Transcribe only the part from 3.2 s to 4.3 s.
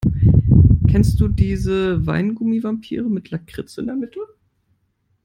Lakritz in der Mitte?